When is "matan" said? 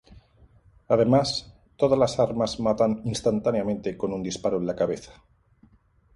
2.59-3.03